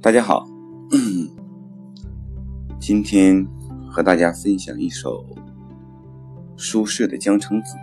[0.00, 0.46] 大家好，
[2.78, 3.44] 今天
[3.90, 5.26] 和大家分享一首
[6.56, 7.74] 苏轼的《江城子》。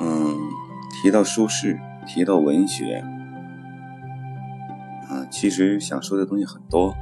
[0.00, 0.34] 嗯，
[0.90, 3.04] 提到苏轼，提到文学，
[5.10, 6.94] 啊，其实想说的东西很多。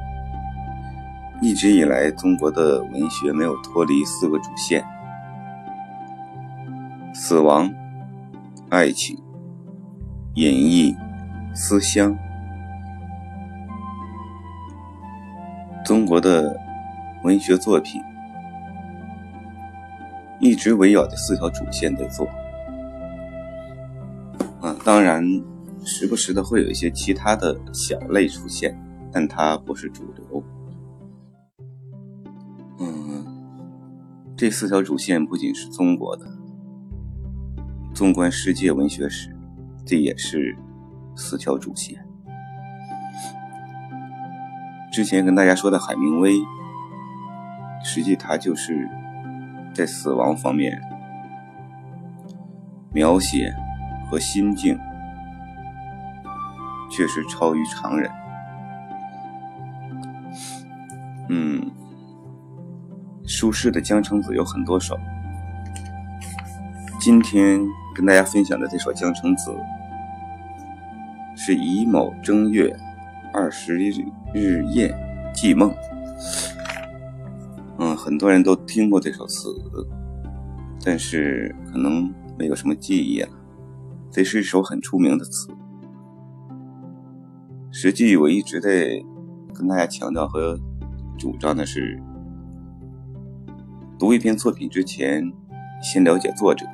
[1.40, 4.84] 一直以来，中国的文学没有脱离四个主线：
[7.14, 7.72] 死亡、
[8.68, 9.16] 爱情、
[10.34, 10.96] 演绎、
[11.64, 12.18] 思乡。
[15.84, 16.58] 中国的
[17.22, 18.02] 文学作品
[20.40, 22.26] 一直围绕着四条主线在做。
[24.60, 25.24] 啊，当然，
[25.84, 28.76] 时不时的会有一些其他的小类出现，
[29.12, 30.42] 但它不是主流。
[34.36, 36.26] 这四条主线不仅是中国的，
[37.94, 39.32] 纵观世界文学史，
[39.86, 40.56] 这也是
[41.16, 42.04] 四条主线。
[44.92, 46.34] 之前跟大家说的海明威，
[47.82, 48.88] 实际他就是
[49.74, 50.80] 在死亡方面
[52.92, 53.54] 描写
[54.08, 54.78] 和心境，
[56.90, 58.10] 确实超于常人。
[61.28, 61.70] 嗯。
[63.24, 64.98] 苏轼的《江城子》有很多首，
[67.00, 67.60] 今天
[67.94, 69.50] 跟大家分享的这首《江城子》
[71.44, 72.72] 是乙卯正月
[73.32, 74.94] 二十日夜
[75.34, 75.74] 寄梦。
[77.80, 79.48] 嗯，很多人都听过这首词，
[80.84, 83.28] 但是可能没有什么记忆了。
[84.08, 85.48] 这是一首很出名的词。
[87.72, 89.02] 实际我一直在
[89.52, 90.56] 跟大家强调和
[91.18, 92.00] 主张的是。
[93.98, 95.32] 读一篇作品之前，
[95.82, 96.64] 先了解作者，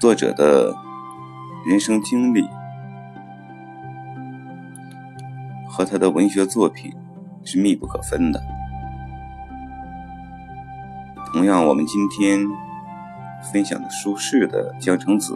[0.00, 0.72] 作者的
[1.66, 2.44] 人生经历
[5.80, 6.92] 和他的文学作品
[7.42, 8.42] 是密不可分的。
[11.32, 12.38] 同样，我们今天
[13.50, 15.32] 分享的苏轼的《江城子》，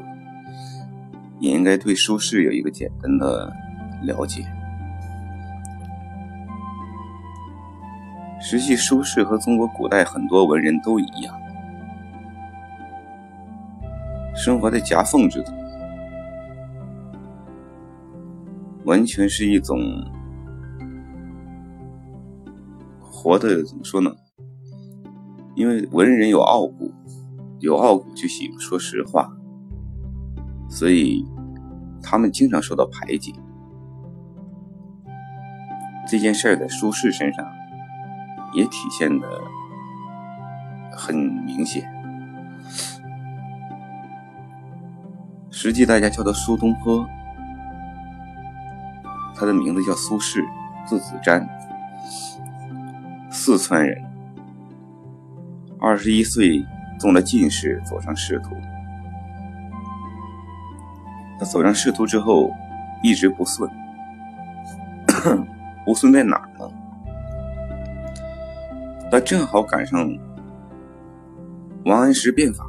[1.40, 3.50] 也应该对苏轼有一个简单的
[4.02, 4.44] 了解。
[8.38, 11.34] 实际，苏轼和中国古代很多文人都一样，
[14.36, 15.54] 生活在夹缝之中，
[18.84, 19.78] 完全是一种
[23.24, 24.14] 活的怎么说呢？
[25.56, 26.92] 因为文人有傲骨，
[27.58, 29.32] 有傲骨就喜欢说实话，
[30.68, 31.24] 所以
[32.02, 33.34] 他们经常受到排挤。
[36.06, 37.44] 这件事儿在苏轼身上。
[38.54, 39.26] 也体现的
[40.92, 41.92] 很明显。
[45.50, 47.04] 实际大家叫他苏东坡，
[49.34, 50.40] 他的名字叫苏轼，
[50.86, 51.44] 字子瞻，
[53.44, 54.02] 四川人。
[55.78, 56.64] 二十一岁
[56.98, 58.56] 中了进士，走上仕途。
[61.38, 62.50] 他走上仕途之后，
[63.02, 63.70] 一直不顺，
[65.84, 66.70] 不顺在哪儿呢？
[69.10, 70.10] 他正好赶上
[71.84, 72.64] 王安石变法。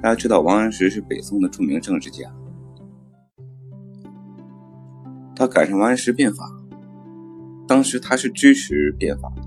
[0.00, 2.24] 大家知道，王安石是北宋的著名政治家。
[5.36, 6.50] 他赶上王安石变法，
[7.70, 9.42] 当时他是支持变法的。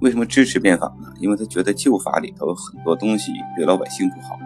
[0.00, 1.12] 为什么支持变法呢？
[1.18, 4.38] 因为他觉得旧法里头很多东西对老百姓不好，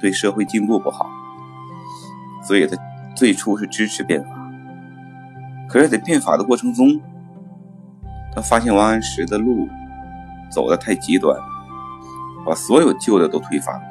[0.00, 1.10] 对社会进步不好，
[2.44, 2.76] 所以他
[3.16, 4.28] 最初是支持变法。
[5.68, 7.00] 可是，在变法的过程中，
[8.32, 9.68] 他发现王安石的路
[10.52, 11.36] 走的太极端，
[12.46, 13.82] 把所有旧的都推翻了。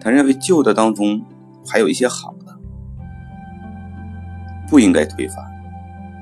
[0.00, 1.24] 他认为旧的当中
[1.68, 2.34] 还有一些好，
[4.70, 5.36] 不应该推翻。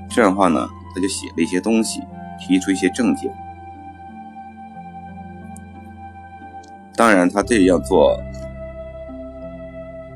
[0.08, 2.00] 这样的话呢，他就写了一些东西，
[2.40, 3.30] 提出一些政见。
[6.96, 8.18] 当然，他这样做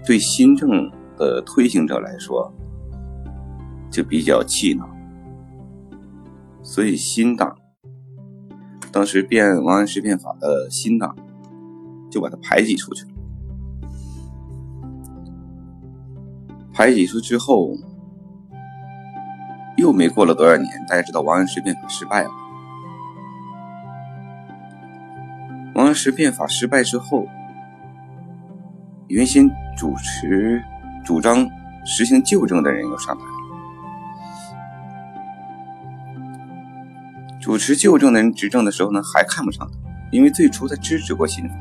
[0.05, 2.53] 对新政的推行者来说
[3.91, 4.89] 就比较气恼。
[6.63, 7.57] 所以新党
[8.91, 11.15] 当时变王安石变法的新党
[12.11, 13.11] 就把他排挤出去了。
[16.73, 17.77] 排挤出之后，
[19.83, 22.31] 又没过了多少年，大家知道王安石变法失败了。
[25.75, 27.27] 王安石变法失败之后，
[29.09, 30.63] 原先主持
[31.05, 31.49] 主张
[31.85, 33.25] 实行旧政的人又上台。
[37.41, 39.77] 主持旧政的人执政的时候呢，还看不上他，
[40.13, 41.57] 因为最初他支持过新法，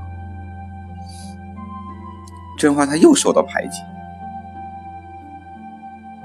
[2.56, 3.82] 这话他又受到排挤。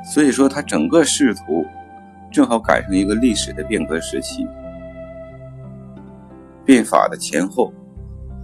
[0.05, 1.67] 所以说，他整个仕途
[2.31, 4.47] 正好赶上一个历史的变革时期，
[6.65, 7.73] 变法的前后，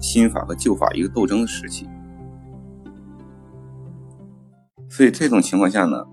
[0.01, 1.89] 新法和旧法一个斗争的时期。
[4.89, 6.07] 所以这种情况下呢，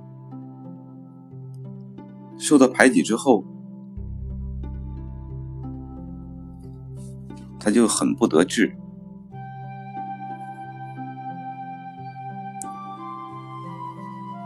[2.38, 3.44] 受到排挤之后，
[7.60, 8.76] 他就很不得志。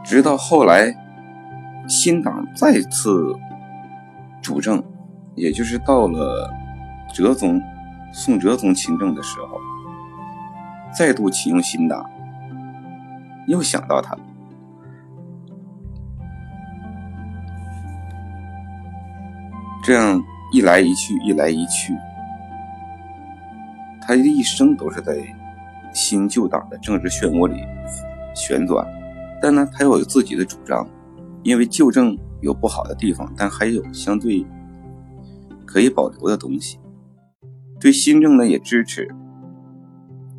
[0.04, 0.94] 直到后来，
[1.88, 3.36] 新党再次
[4.42, 4.84] 主政，
[5.36, 6.52] 也就是到了
[7.14, 7.62] 哲宗
[8.12, 9.60] 宋哲宗亲政的时候，
[10.94, 12.10] 再度启用新党，
[13.48, 14.18] 又想到他，
[19.84, 21.98] 这样一来一去，一来一去，
[24.02, 25.18] 他的一生都是在
[25.94, 27.62] 新旧党的政治漩涡里
[28.34, 28.88] 旋转。
[29.42, 30.88] 但呢，他又有自己的主张，
[31.44, 34.46] 因为旧政有不好的地方，但还有相对
[35.66, 36.80] 可以保留的东西。
[37.80, 39.14] 对新政呢也支持，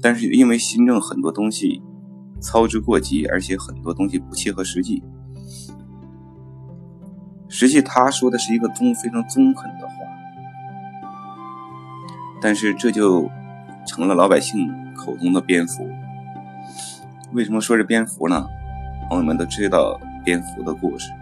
[0.01, 1.83] 但是因为新政很多东西
[2.41, 5.03] 操之过急，而且很多东西不切合实际。
[7.49, 9.95] 实际他说的是一个中非常中肯的话，
[12.41, 13.31] 但是这就
[13.87, 15.89] 成了老百姓口中的蝙蝠。
[17.33, 18.47] 为什么说是蝙蝠呢？
[19.09, 21.12] 朋友们都知道蝙蝠的故事。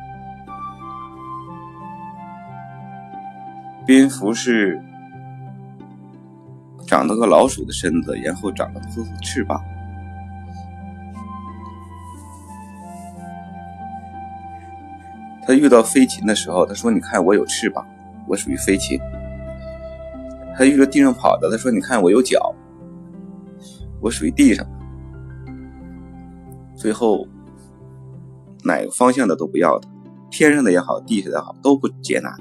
[3.84, 4.80] 蝙蝠是
[6.86, 8.86] 长了个老鼠的身子，然后长了个
[9.20, 9.60] 翅膀。
[15.44, 17.84] 他遇到飞禽的时候，他说：“你看我有翅膀，
[18.28, 19.00] 我属于飞禽。”
[20.56, 22.54] 他遇到地上跑的，他说：“你看我有脚，
[24.00, 24.64] 我属于地上。”
[26.76, 27.26] 最后。
[28.64, 29.88] 哪个方向的都不要的，
[30.30, 32.36] 天上的也好，地下的也好，都不接纳，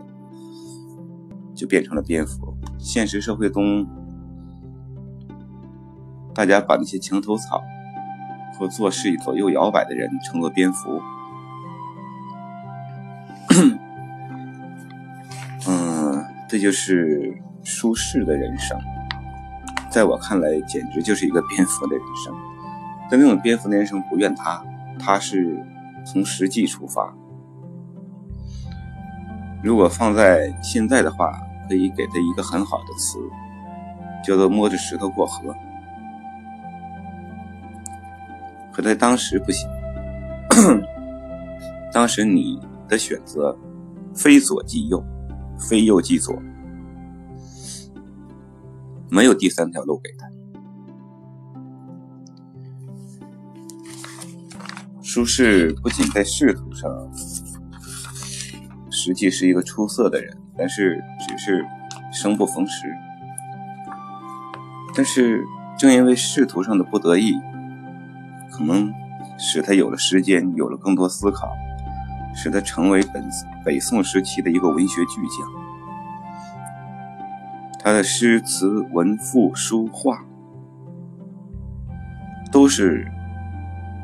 [1.55, 2.55] 就变成了蝙蝠。
[2.77, 3.87] 现实社会中，
[6.33, 7.61] 大家把那些墙头草
[8.57, 11.01] 和做事左右摇摆的人称作蝙蝠。
[15.67, 18.79] 嗯，这就是舒适的人生，
[19.89, 22.33] 在我看来，简直就是一个蝙蝠的人生。
[23.09, 24.63] 但那种蝙蝠的人生不怨他，
[24.99, 25.65] 他是。
[26.05, 27.13] 从实际出发，
[29.63, 31.31] 如果放在现在的话，
[31.69, 33.19] 可以给他一个很好的词，
[34.25, 35.55] 叫做“摸着石头过河”。
[38.73, 39.69] 可在当时不行，
[41.93, 43.55] 当时你的选择
[44.15, 45.03] 非左即右，
[45.69, 46.41] 非右即左，
[49.09, 50.25] 没有第三条路给他。
[55.13, 56.89] 苏轼不仅在仕途上
[58.89, 61.65] 实际是一个出色的人，但是只是
[62.13, 62.87] 生不逢时。
[64.95, 65.43] 但是
[65.77, 67.33] 正因为仕途上的不得意，
[68.49, 68.89] 可能
[69.37, 71.49] 使他有了时间，有了更多思考，
[72.33, 73.29] 使他成为本
[73.65, 75.45] 北宋时期的一个文学巨匠。
[77.83, 80.23] 他的诗词、文赋、书画
[82.49, 83.05] 都是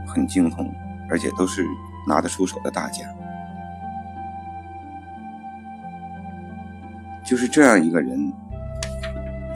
[0.06, 0.70] 很精通。
[1.10, 1.66] 而且都是
[2.08, 3.06] 拿得出手的大家，
[7.26, 8.32] 就是这样一个人，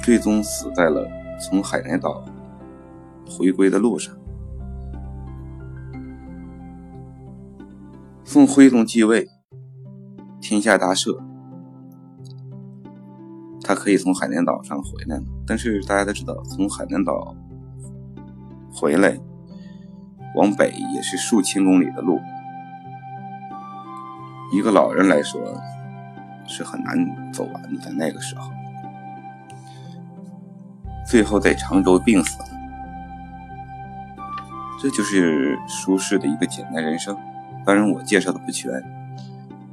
[0.02, 1.08] 最终死在了
[1.40, 2.24] 从海南岛
[3.30, 4.16] 回归的路上。
[8.24, 9.28] 宋徽宗继位，
[10.40, 11.22] 天下大赦，
[13.62, 15.24] 他可以从海南岛上回来了。
[15.46, 17.36] 但是大家都知道，从海南岛
[18.74, 19.20] 回来。
[20.36, 22.22] 往北也是数千公里的路，
[24.54, 25.42] 一个老人来说
[26.48, 27.78] 是很难走完的。
[27.82, 28.50] 在那个时候，
[31.06, 32.46] 最后在常州病死了，
[34.82, 37.18] 这就是舒适的一个简单人生。
[37.66, 38.72] 当然，我介绍的不全，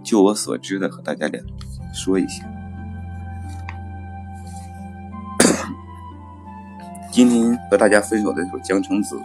[0.03, 1.41] 就我所知的和大家聊
[1.93, 2.45] 说一下。
[7.13, 9.17] 今天和大家分享的这首《江城子》。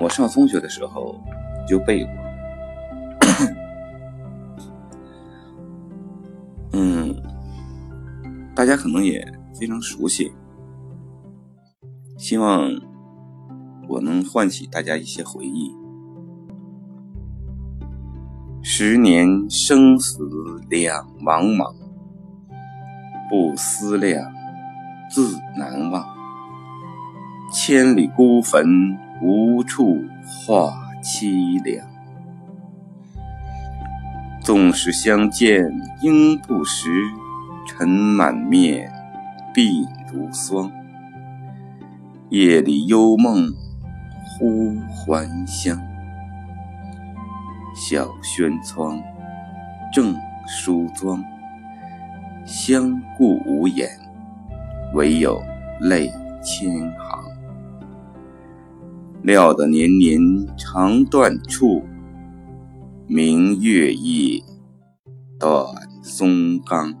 [0.00, 1.20] 我上中学的时候
[1.66, 2.12] 就背过，
[6.72, 7.14] 嗯，
[8.54, 9.26] 大家可能也
[9.58, 10.32] 非常熟悉，
[12.16, 12.70] 希望
[13.88, 15.74] 我能唤起大家一些回忆。
[18.62, 20.20] 十年生死
[20.68, 21.74] 两茫茫，
[23.28, 24.30] 不思量，
[25.10, 26.06] 自难忘。
[27.52, 28.64] 千里孤坟，
[29.20, 30.72] 无处话
[31.02, 31.86] 凄凉。
[34.40, 35.70] 纵使相见
[36.00, 36.88] 应不识，
[37.66, 38.90] 尘满面，
[39.54, 40.70] 鬓如霜。
[42.30, 43.52] 夜里幽梦
[44.24, 45.78] 忽还乡，
[47.74, 49.02] 小轩窗，
[49.92, 50.14] 正
[50.46, 51.22] 梳妆。
[52.46, 53.90] 相顾无言，
[54.94, 55.42] 唯有
[55.80, 56.10] 泪
[56.42, 57.27] 千行。
[59.28, 60.18] 料得年年
[60.56, 61.84] 肠断处，
[63.06, 64.42] 明月夜，
[65.38, 65.66] 短
[66.02, 66.94] 松冈。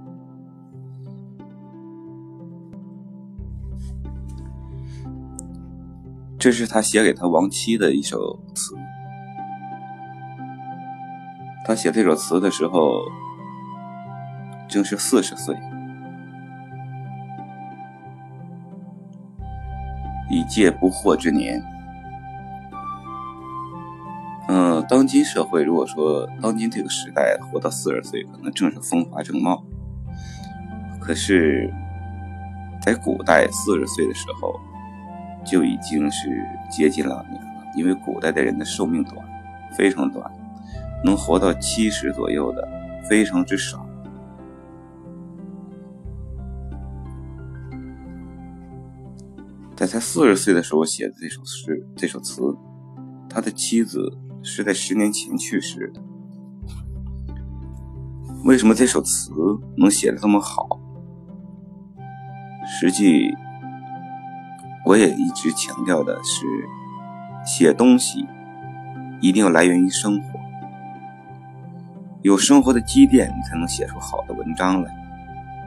[6.38, 8.74] 这是他写给他亡妻的一首词。
[11.64, 13.00] 他写这首词的时候。
[14.68, 15.56] 正是四十岁，
[20.30, 21.64] 已届不惑之年。
[24.48, 29.62] 嗯，当今社会，如果说当今这个时代活到四十岁，可能正是风华正茂。
[30.98, 31.70] 可是，
[32.82, 34.58] 在古代，四十岁的时候
[35.44, 39.16] 就已经是接近老年了，因为古代的人的寿命短，
[39.76, 40.30] 非常短，
[41.04, 42.66] 能活到七十左右的
[43.06, 43.84] 非常之少。
[49.76, 52.42] 在他四十岁的时候写的这首诗、这首词，
[53.28, 54.10] 他的妻子
[54.42, 56.00] 是在十年前去世的。
[58.44, 59.32] 为什么这首词
[59.76, 60.80] 能写的这么好？
[62.66, 63.34] 实际，
[64.86, 66.46] 我也一直强调的是，
[67.44, 68.26] 写东西
[69.20, 70.38] 一定要来源于生活，
[72.22, 74.94] 有生活的积淀，你才能写出好的文章来，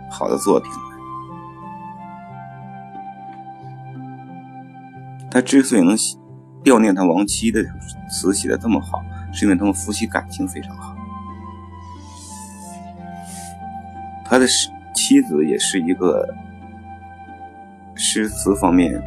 [0.10, 0.80] 好的作品来。
[5.30, 6.18] 他之所以能写
[6.63, 7.63] 悼念他亡妻的
[8.10, 9.03] 词写的这么好，
[9.34, 10.96] 是因为他们夫妻感情非常好。
[14.25, 14.48] 他的
[14.96, 16.34] 妻子也是一个
[17.96, 19.01] 诗词方面、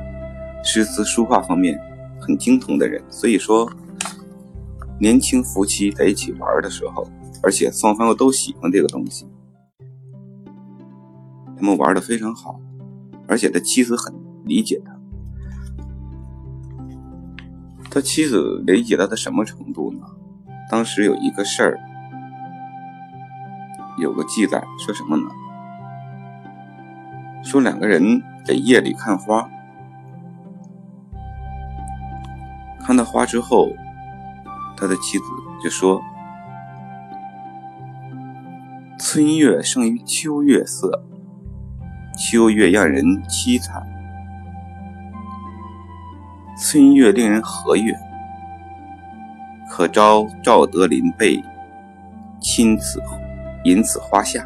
[0.62, 1.80] 诗词书画方面
[2.20, 3.70] 很精通的人，所以说
[4.98, 7.08] 年轻夫妻在一起玩的时候，
[7.42, 9.26] 而且双方又都喜欢这个东西，
[11.56, 12.60] 他们玩的非常好，
[13.28, 14.12] 而且他妻子很
[14.44, 14.93] 理解他。
[17.94, 20.00] 他妻子理解到他什么程度呢？
[20.68, 21.78] 当时有一个事儿，
[24.00, 25.28] 有个记载说什么呢？
[27.44, 29.48] 说两个人在夜里看花，
[32.80, 33.68] 看到花之后，
[34.76, 35.24] 他的妻子
[35.62, 36.02] 就说
[38.98, 41.04] ：“春月胜于秋月色，
[42.18, 43.86] 秋月让人凄惨。”
[46.66, 47.94] 春月令人和悦，
[49.70, 51.38] 可招赵德林被
[52.40, 53.02] 亲此
[53.64, 54.42] 引此花下。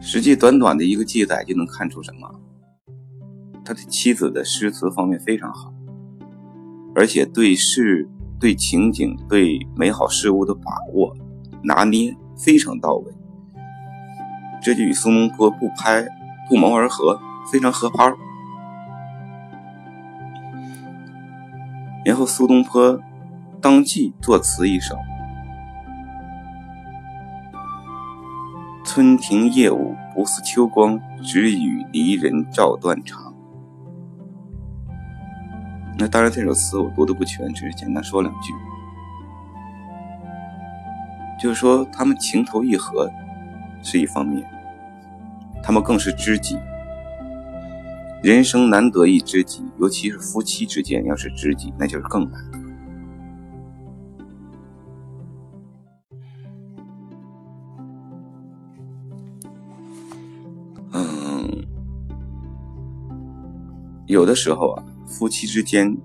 [0.00, 2.40] 实际短短的一个记载就能看出什么？
[3.62, 5.70] 他的妻子的诗词方面非常好，
[6.94, 8.08] 而且对事、
[8.40, 11.14] 对情景、对美好事物的把握、
[11.62, 13.12] 拿捏非常到位。
[14.62, 16.08] 这就与苏东坡不拍。
[16.48, 17.20] 不谋而合，
[17.52, 18.12] 非常合拍。
[22.04, 22.98] 然后苏东坡
[23.60, 24.96] 当即作词一首
[28.82, 33.34] ：“春庭夜舞不似秋光，只与离人照断肠。”
[36.00, 38.54] 那当然，这首词我读的不全，只是简单说两句。
[41.38, 43.10] 就是说，他们情投意合
[43.82, 44.48] 是一方面。
[45.62, 46.58] 他们更是知己，
[48.22, 52.58] 人生难得一知己，尤其是夫妻之间，要是知己，那就是更难得。
[60.94, 61.66] 嗯，
[64.06, 65.96] 有的时候啊，夫妻之间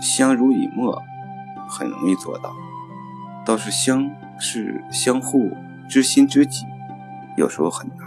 [0.00, 1.00] 相濡以沫
[1.68, 2.52] 很容易做到，
[3.46, 5.50] 倒是相是相互
[5.88, 6.66] 知心知己。
[7.36, 7.98] 有时候很难，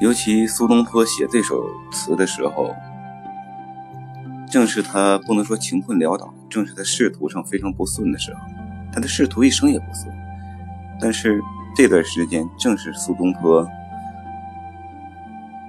[0.00, 2.74] 尤其苏东坡写这首词的时候，
[4.48, 8.40] 正是他不能说穷困潦倒，正是他仕途上非常不顺的时候。
[8.92, 10.12] 他的仕途一生也不顺，
[11.00, 11.40] 但是
[11.76, 13.64] 这段时间正是苏东坡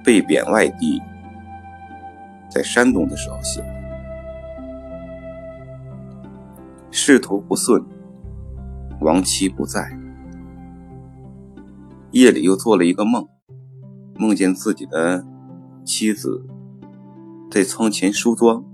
[0.04, 1.00] 被贬外地，
[2.48, 3.68] 在山东的时候写的，
[6.90, 7.80] 仕途不顺。
[9.02, 9.98] 亡妻不在，
[12.12, 13.28] 夜里又做了一个梦，
[14.16, 15.26] 梦见自己的
[15.84, 16.46] 妻子
[17.50, 18.64] 在窗前梳妆，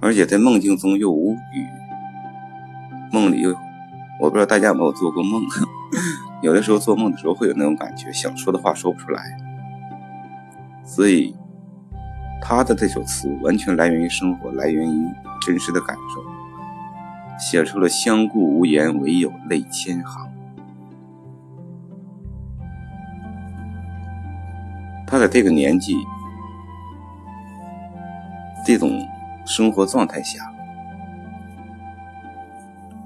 [0.00, 1.66] 而且在梦境中又无语。
[3.10, 3.54] 梦里又，
[4.20, 5.42] 我不知道大家有没有做过梦，
[6.42, 9.36] 有的时候做梦的时候会有那种感觉，想说的话说不出来，
[10.84, 11.34] 所以。
[12.44, 15.08] 他的这首词完全来源于生活，来源于
[15.40, 16.20] 真实的感受，
[17.38, 20.28] 写出了“相顾无言，唯有泪千行”。
[25.06, 25.94] 他在这个年纪、
[28.66, 29.00] 这种
[29.46, 30.52] 生活状态下，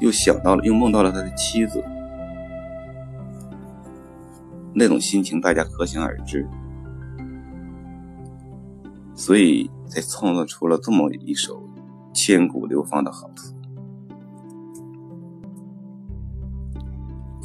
[0.00, 1.84] 又想到了，又梦到了他的妻子，
[4.72, 6.48] 那种心情，大家可想而知。
[9.26, 11.60] 所以才创作出了这么一首
[12.14, 13.52] 千古流芳的好词。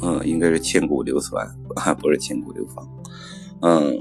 [0.00, 2.88] 嗯，应该是千古流传啊， 不是千古流芳。
[3.62, 3.98] 嗯，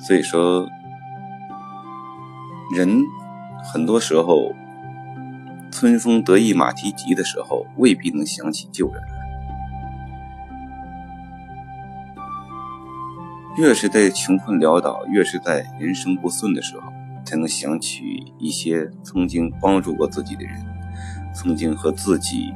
[0.00, 0.66] 所以说，
[2.74, 3.02] 人
[3.70, 4.54] 很多时候
[5.70, 9.02] 春风得意马蹄疾的时候，未必能想起旧人。
[13.60, 16.90] 越是在穷困潦倒，越是在人生不顺的时候，
[17.26, 20.56] 才能想起一些曾经帮助过自己的人，
[21.34, 22.54] 曾经和自己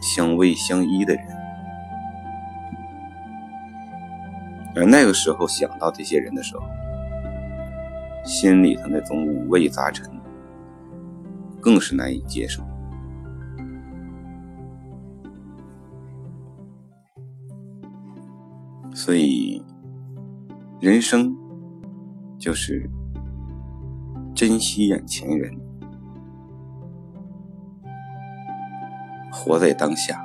[0.00, 1.24] 相偎相依的人。
[4.74, 6.64] 而那个时候想到这些人的时候，
[8.24, 10.10] 心里头那种五味杂陈，
[11.60, 12.60] 更是难以接受。
[18.92, 19.62] 所以。
[20.82, 21.32] 人生
[22.40, 22.90] 就是
[24.34, 25.56] 珍惜眼前人，
[29.30, 30.20] 活在当下，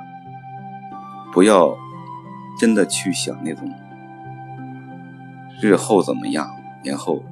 [1.32, 1.72] 不要
[2.58, 3.72] 真的去想那种
[5.62, 6.50] 日后怎么样，
[6.82, 7.22] 然后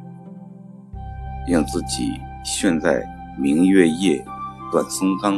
[1.49, 3.05] 让自己陷在
[3.37, 4.25] 明月夜，
[4.71, 5.37] 短松冈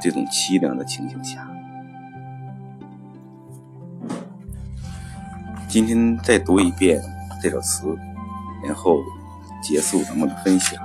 [0.00, 1.46] 这种凄凉的情景下。
[5.68, 6.98] 今天再读一遍
[7.42, 7.94] 这首词，
[8.64, 8.96] 然后
[9.62, 10.82] 结束咱们的分享。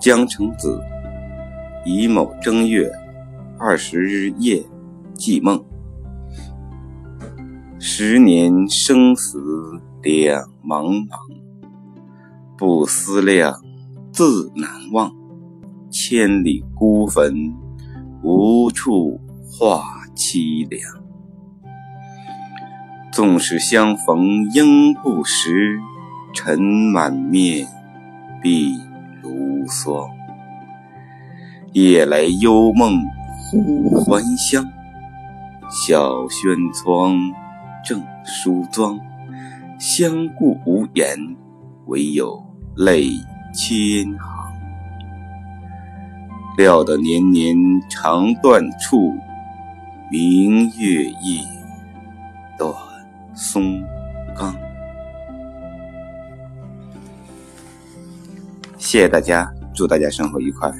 [0.00, 0.82] 江城子，
[1.86, 2.90] 乙卯正月
[3.56, 4.66] 二十日夜
[5.14, 5.64] 记梦。
[7.78, 9.40] 十年生死
[10.02, 11.16] 两茫茫，
[12.56, 13.54] 不思量，
[14.10, 15.12] 自难忘。
[15.88, 17.54] 千里孤坟，
[18.24, 19.97] 无处话。
[20.18, 20.82] 凄凉，
[23.12, 25.78] 纵使相逢应不识，
[26.34, 27.68] 尘满面，
[28.42, 28.76] 鬓
[29.22, 30.10] 如霜。
[31.72, 33.00] 夜来幽梦
[33.44, 34.68] 忽还乡，
[35.70, 37.16] 小轩窗，
[37.84, 38.98] 正梳妆。
[39.78, 41.16] 相顾无言，
[41.86, 43.10] 唯有泪
[43.54, 44.18] 千行。
[46.56, 47.56] 料得年年
[47.88, 49.16] 肠断处。
[50.10, 51.44] 明月夜，
[52.58, 52.72] 短
[53.34, 53.84] 松
[54.34, 54.56] 冈。
[58.78, 60.72] 谢谢大家，祝大家生活愉快。